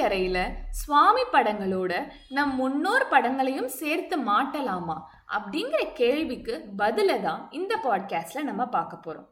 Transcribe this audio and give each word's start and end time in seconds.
அறையில 0.00 0.52
சுவாமி 0.70 1.22
படங்களோட 1.32 2.08
நம் 2.28 2.54
முன்னோர் 2.54 3.08
படங்களையும் 3.08 3.68
சேர்த்து 3.68 4.20
மாட்டலாமா 4.20 5.02
அப்படிங்கிற 5.28 5.92
கேள்விக்கு 5.92 6.64
பதில 6.78 7.22
தான் 7.22 7.48
இந்த 7.50 7.80
பாட்காஸ்ட்ல 7.84 8.42
நம்ம 8.42 8.66
பார்க்க 8.66 8.98
போறோம். 9.04 9.28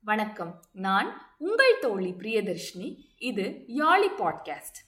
வணக்கம். 0.00 0.62
நான் 0.72 1.34
உங்கள் 1.38 1.78
தோழி 1.80 2.14
பிரியதர்ஷினி. 2.18 2.96
இது 3.18 3.64
யாழி 3.68 4.08
பாட்காஸ்ட் 4.18 4.78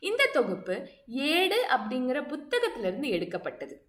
இந்த 0.00 0.30
தொகுப்பு 0.32 0.88
ஏடு 1.06 1.66
அப்படிங்கிற 1.70 2.26
புத்தகத்திலிருந்து 2.26 3.08
எடுக்கப்பட்டது. 3.08 3.86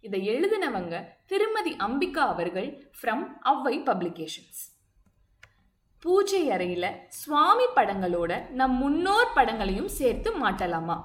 இதை 0.00 0.28
எழுதினவங்க 0.28 1.04
திருமதி 1.26 1.76
அம்பிகா 1.76 2.18
அவர்கள் 2.18 2.92
ஃப்ரம் 3.02 3.26
அவ்வை 3.40 3.80
பப்ளிகேஷன்ஸ் 3.80 4.75
பூஜை 6.06 6.48
அறையில 6.48 6.86
சுவாமி 7.08 7.64
படங்களோட 7.76 8.50
நம் 8.50 8.74
முன்னோர் 8.74 9.30
படங்களையும் 9.34 9.88
சேர்த்து 9.98 10.30
மாட்டலாமா? 10.42 10.96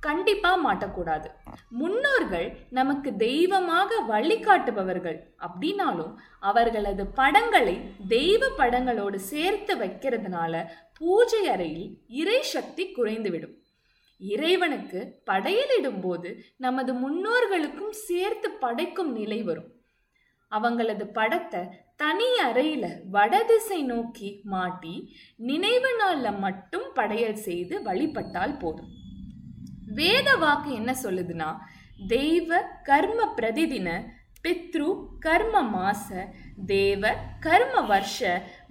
கண்டிப்பா 0.00 0.50
மாட்டக்கூடாது. 0.66 1.28
முன்னோர்கள் 1.68 2.56
நமக்கு 2.70 3.16
தெய்வமாக 3.16 4.00
வழிகாட்டுபவர்கள் 4.08 5.18
அப்படின்னாலும் 5.46 6.12
அவர்களது 6.40 7.06
படங்களை 7.06 7.76
தெய்வ 8.08 8.48
படங்களோடு 8.58 9.14
சேர்த்து 9.14 9.74
வைக்கிறதுனால 9.76 10.64
பூஜை 10.98 11.48
அறையில் 11.48 11.88
இறை 12.08 12.42
சக்தி 12.42 12.92
குறைந்துவிடும். 12.92 13.54
இறைவனுக்கு 14.18 15.00
படையலிடும் 15.30 16.00
போது 16.00 16.44
நமது 16.56 16.92
முன்னோர்களுக்கும் 16.94 17.96
சேர்த்து 18.08 18.50
படைக்கும் 18.50 19.12
நிலை 19.12 19.42
வரும். 19.42 19.70
அவங்களது 20.52 21.04
படத்தை 21.18 21.62
தனி 21.96 22.28
அறையில 22.44 22.86
வடதிசை 23.10 23.78
நோக்கி 23.82 24.28
மாட்டி 24.44 24.94
நினைவு 25.36 25.90
நாள்ல 26.00 26.38
மட்டும் 26.38 26.86
படையல் 26.94 27.42
செய்து 27.46 27.74
வழிபட்டால் 27.82 28.58
போதும். 28.58 28.90
வேத 29.94 30.28
வாக்கு 30.36 30.70
என்ன 30.72 30.92
சொல்லுதுன்னா 31.02 31.50
தெய்வ 32.08 32.60
கர்ம 32.82 33.20
பிரதிதின 33.36 33.88
பித்ரு 34.44 34.88
கர்ம 35.18 35.62
மாச 35.76 36.08
தேவ 36.66 37.12
கர்ம 37.40 37.80
வருஷ 37.80 38.18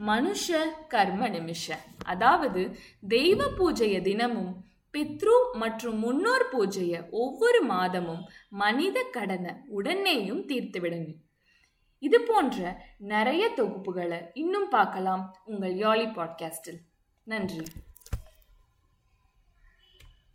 மனுஷ 0.08 0.48
கர்ம 0.88 1.28
நிமிஷ. 1.28 1.66
அதாவது 2.06 2.62
தெய்வ 3.08 3.50
பூஜைய 3.58 3.96
தினமும் 4.02 4.54
பித்ரு 4.94 5.36
மற்றும் 5.54 5.98
முன்னோர் 6.00 6.46
பூஜைய 6.52 6.94
ஒவ்வொரு 7.10 7.62
மாதமும் 7.66 8.24
மனித 8.50 8.98
கடனை 9.12 9.54
உடனேயும் 9.78 10.44
தீர்த்து 10.46 10.80
விடணும். 10.80 11.18
இது 12.00 12.22
போன்ற 12.22 12.86
நிறைய 12.98 13.52
தொகுப்புகளை 13.56 14.30
இன்னும் 14.34 14.70
பார்க்கலாம் 14.70 15.38
உங்கள் 15.46 15.74
யாழி 15.74 16.08
பாட்காஸ்டில் 16.14 16.80
நன்றி. 17.24 17.66